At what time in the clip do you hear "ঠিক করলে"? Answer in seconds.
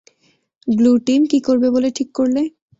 1.91-2.41